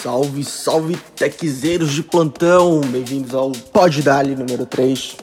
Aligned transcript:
Salve, 0.00 0.44
salve, 0.44 0.96
techzeiros 1.16 1.92
de 1.92 2.04
plantão! 2.04 2.80
Bem-vindos 2.82 3.34
ao 3.34 3.50
Pod 3.50 4.00
Dali 4.00 4.36
número 4.36 4.64
3. 4.64 5.16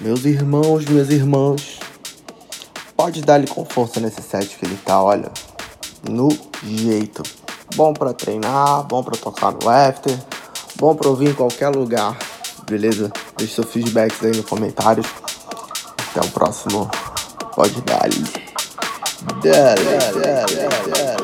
Meus 0.00 0.24
irmãos, 0.24 0.86
minhas 0.86 1.10
irmãs, 1.10 1.78
pode 2.96 3.20
dar-lhe 3.20 3.46
com 3.46 3.66
força 3.66 4.00
nesse 4.00 4.22
set 4.22 4.56
que 4.56 4.64
ele 4.64 4.78
tá, 4.82 5.02
olha, 5.02 5.30
no 6.08 6.30
jeito. 6.62 7.22
Bom 7.76 7.92
para 7.92 8.14
treinar, 8.14 8.84
bom 8.84 9.02
para 9.02 9.18
tocar 9.18 9.52
no 9.52 9.68
after, 9.68 10.18
bom 10.76 10.94
para 10.96 11.10
ouvir 11.10 11.28
em 11.28 11.34
qualquer 11.34 11.68
lugar, 11.68 12.16
beleza? 12.66 13.12
Deixe 13.36 13.54
seus 13.54 13.70
feedbacks 13.70 14.24
aí 14.24 14.34
nos 14.34 14.46
comentários. 14.46 15.06
Até 16.10 16.26
o 16.26 16.30
próximo 16.30 16.90
Pode 17.54 17.78
dar-lhe. 17.82 18.24
Dale, 19.42 19.84
dale, 19.84 20.56
dale, 20.56 20.90
dale. 20.90 21.23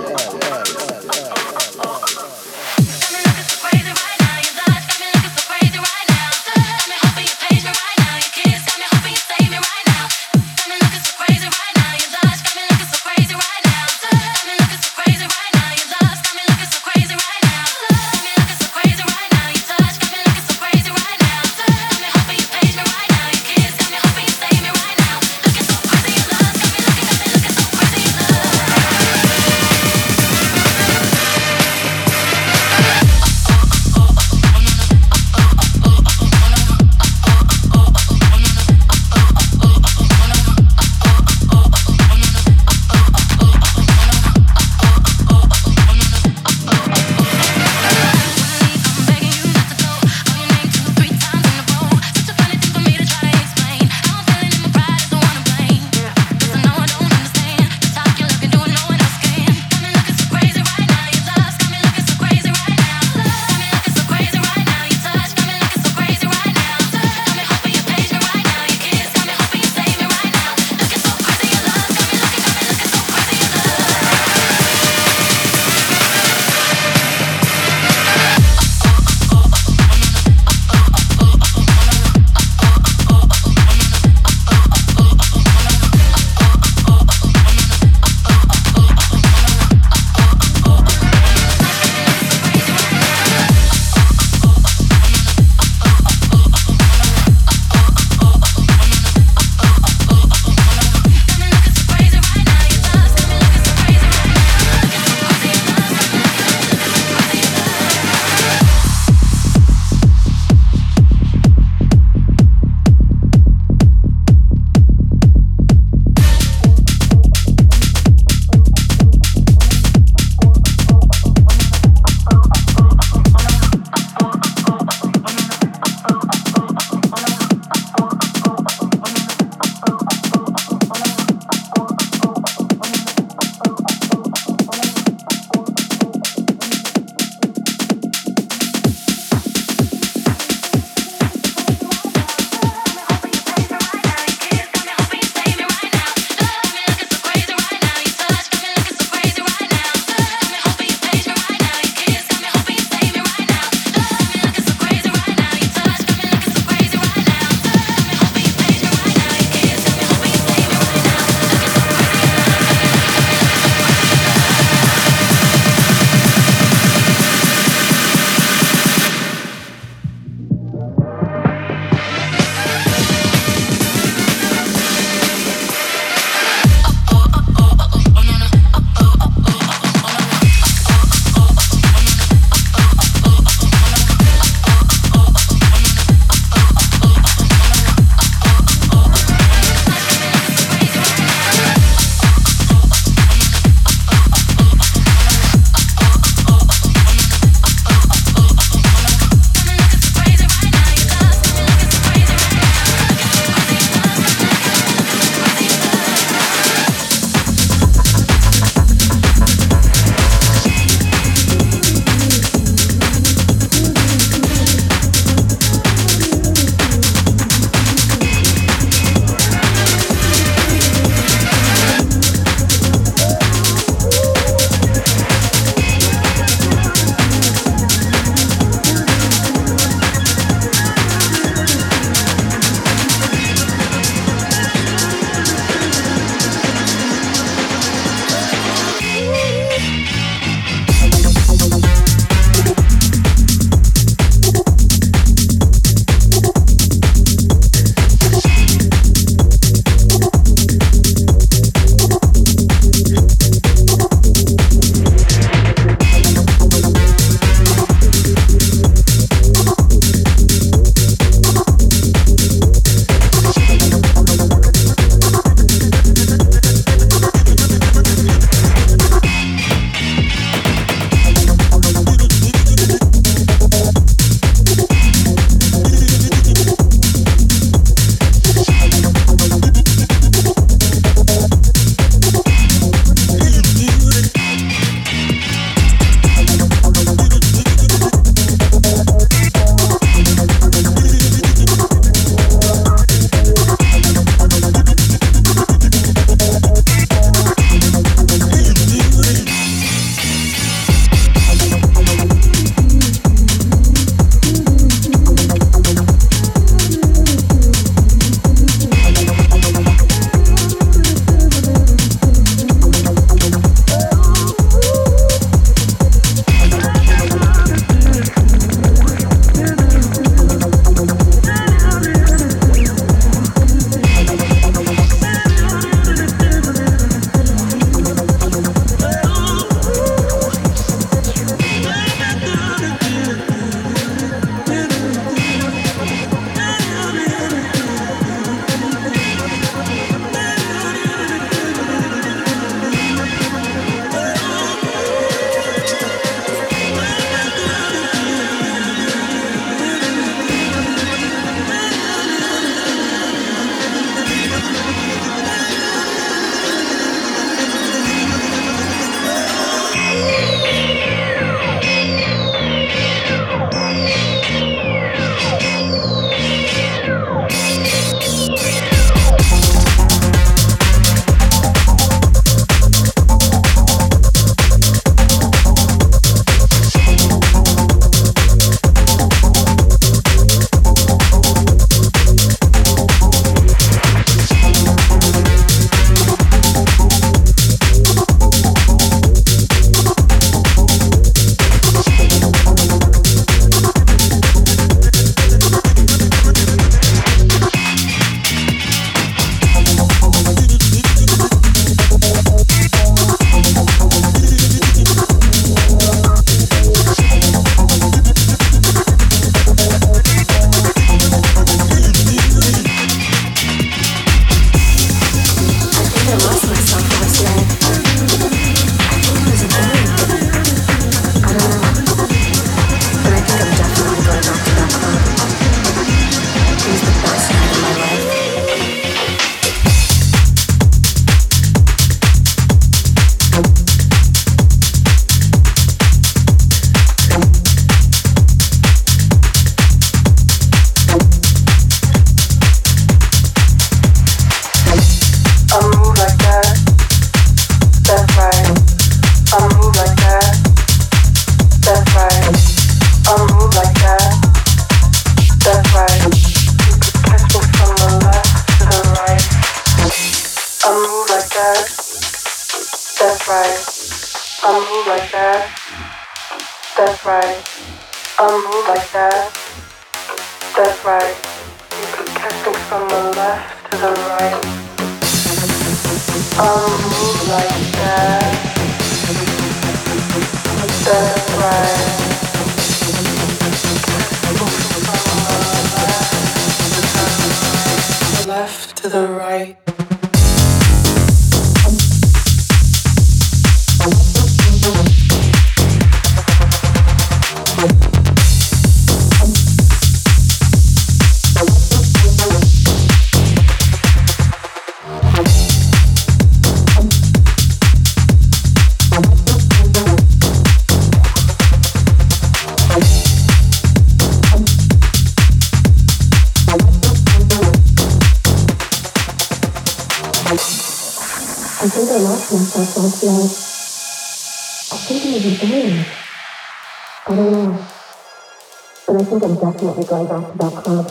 Think 529.31 529.45
I'm 529.45 529.55
definitely 529.55 530.05
going 530.07 530.27
back 530.27 530.51
to 530.51 530.59
that 530.59 530.83
club. 530.83 531.07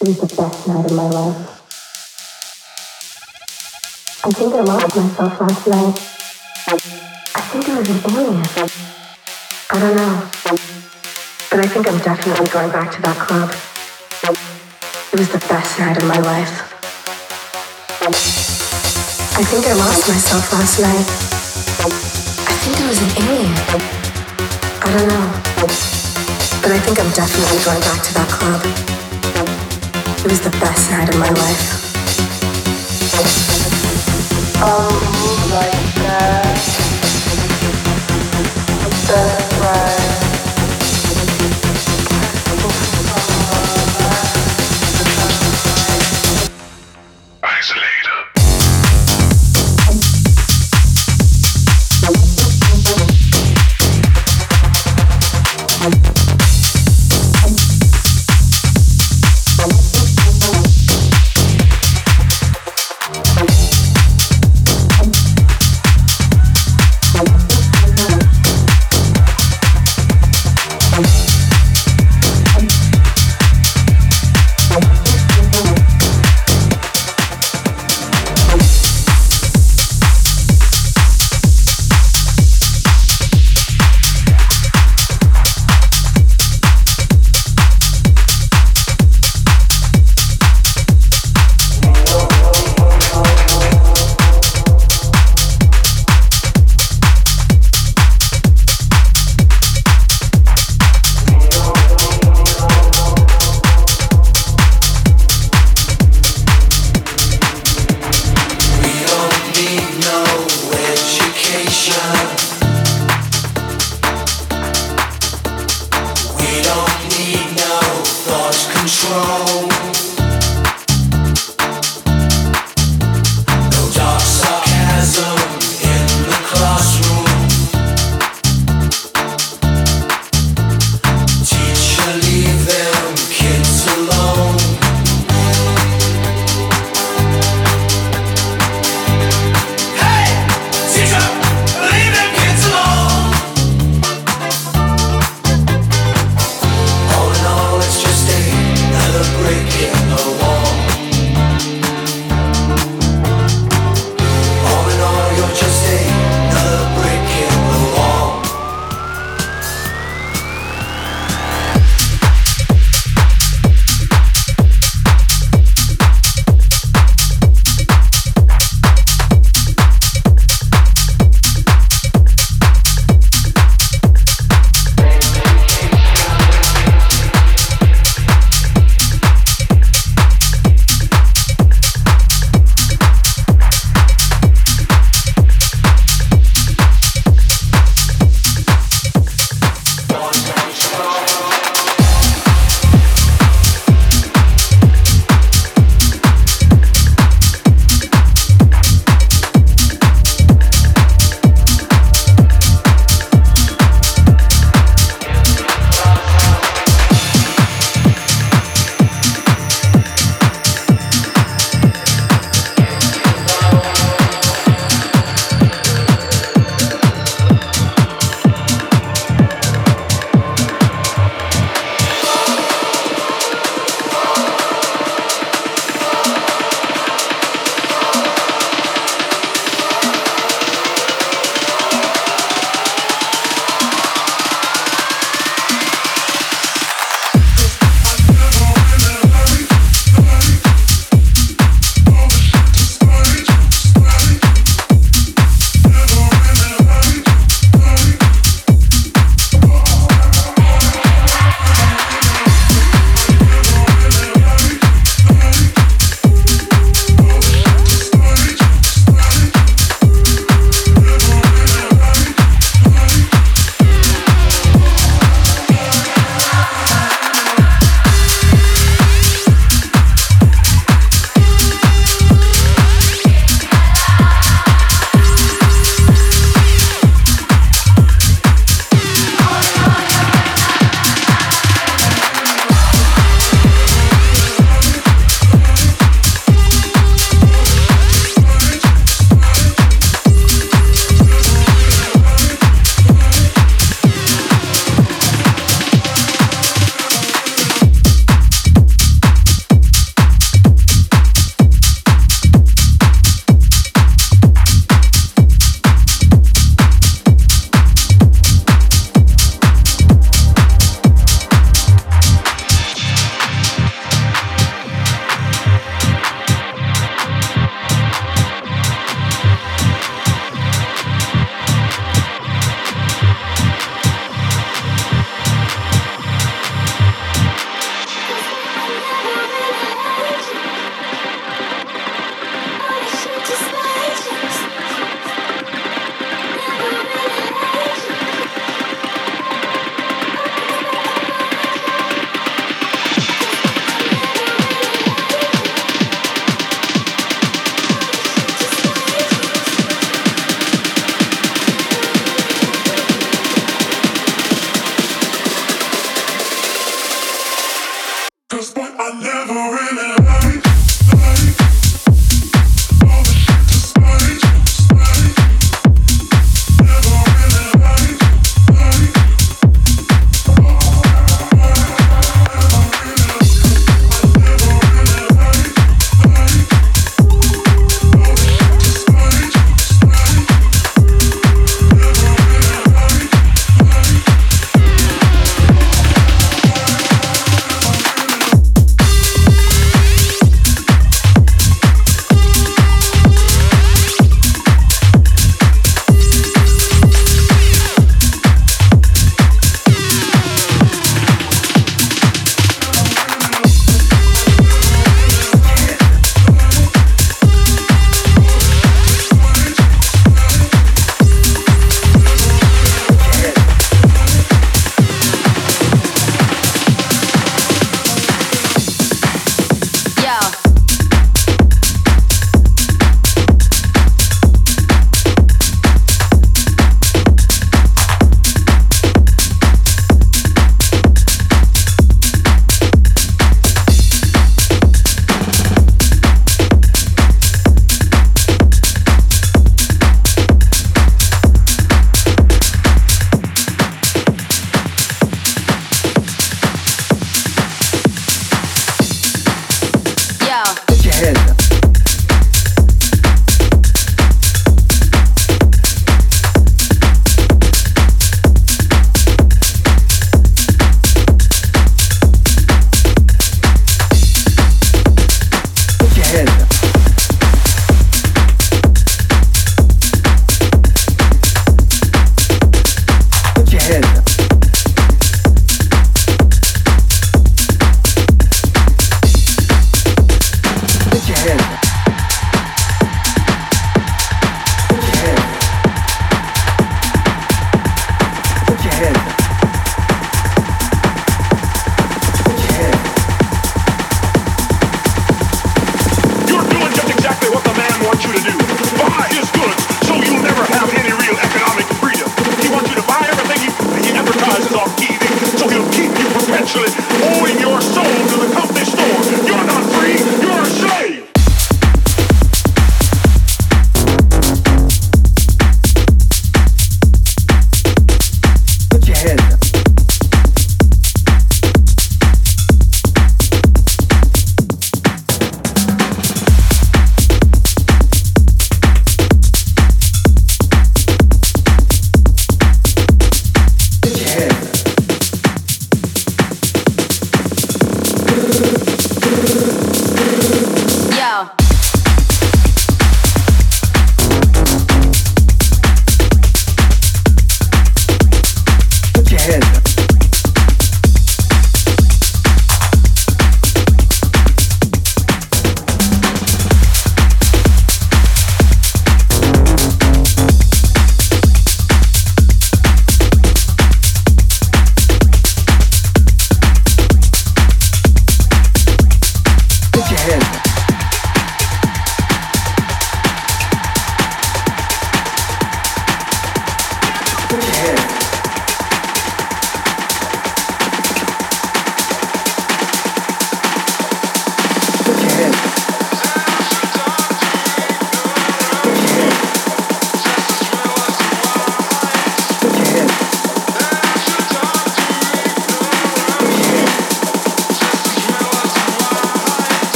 It 0.00 0.06
was 0.06 0.20
the 0.20 0.30
best 0.36 0.68
night 0.68 0.84
of 0.86 0.92
my 0.92 1.08
life. 1.10 1.42
I 4.22 4.30
think 4.30 4.54
I 4.54 4.60
lost 4.60 4.94
myself 4.94 5.40
last 5.40 5.66
night. 5.66 5.98
I 7.34 7.40
think 7.50 7.68
I 7.68 7.78
was 7.78 7.88
an 7.90 7.98
alien. 8.14 8.46
I 9.70 9.80
don't 9.80 9.96
know. 9.96 10.30
But 11.50 11.58
I 11.58 11.66
think 11.66 11.88
I'm 11.88 11.98
definitely 11.98 12.46
going 12.46 12.70
back 12.70 12.92
to 12.92 13.02
that 13.02 13.18
club. 13.18 13.50
It 15.12 15.18
was 15.18 15.30
the 15.32 15.42
best 15.50 15.80
night 15.80 15.96
of 15.96 16.04
my 16.04 16.20
life. 16.20 16.62
I 19.34 19.42
think 19.42 19.66
I 19.66 19.72
lost 19.72 20.06
myself 20.06 20.52
last 20.52 20.78
night. 20.78 21.06
I 22.46 22.54
think 22.54 22.76
I 22.78 22.86
was 22.86 23.02
an 23.02 23.10
alien. 23.26 23.50
I 24.80 24.96
don't 24.96 25.08
know. 25.08 26.01
But 26.62 26.70
I 26.70 26.78
think 26.78 27.00
I'm 27.00 27.10
definitely 27.10 27.58
going 27.64 27.80
back 27.80 28.02
to 28.04 28.14
that 28.14 28.28
club. 28.30 28.62
It 30.24 30.30
was 30.30 30.40
the 30.40 30.50
best 30.62 30.92
night 30.92 31.08
of 31.08 31.18
my 31.18 31.28
life. 31.28 31.82
Um, 34.62 34.62
I'll 34.62 35.82
move 35.82 35.91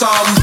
some. 0.00 0.39